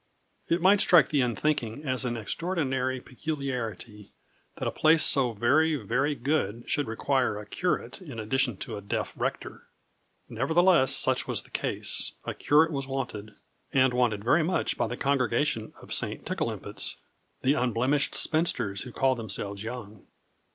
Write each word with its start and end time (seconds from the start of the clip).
It 0.47 0.63
might 0.63 0.81
strike 0.81 1.09
the 1.09 1.21
unthinking 1.21 1.85
as 1.85 2.05
an 2.05 2.17
extraordinary 2.17 2.99
peculiarity 2.99 4.11
that 4.57 4.67
a 4.67 4.71
place 4.71 5.03
so 5.03 5.33
very, 5.33 5.75
very 5.75 6.15
good 6.15 6.63
should 6.67 6.87
require 6.87 7.37
a 7.37 7.45
curate 7.45 8.01
in 8.01 8.17
addition 8.17 8.57
to 8.65 8.77
a 8.77 8.81
deaf 8.81 9.13
rector. 9.15 9.67
Nevertheless 10.27 10.95
such 10.95 11.27
was 11.27 11.43
the 11.43 11.51
case 11.51 12.13
a 12.25 12.33
curate 12.33 12.71
was 12.71 12.87
wanted, 12.87 13.35
and 13.71 13.93
wanted 13.93 14.23
very 14.23 14.41
much 14.41 14.75
by 14.75 14.87
the 14.87 14.97
congregation 14.97 15.71
of 15.83 15.93
St. 15.93 16.25
Tickleimpit's 16.25 16.95
the 17.43 17.53
unblemished 17.53 18.15
spinsters, 18.15 18.81
who 18.81 18.91
called 18.91 19.19
themselves 19.19 19.61
young. 19.61 20.07